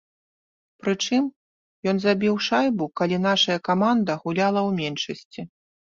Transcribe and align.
Прычым 0.85 1.23
ён 1.93 2.01
забіў 2.05 2.35
шайбу, 2.47 2.85
калі 3.03 3.17
нашая 3.29 3.59
каманда 3.69 4.17
гуляла 4.25 4.59
ў 4.67 4.71
меншасці. 4.81 5.41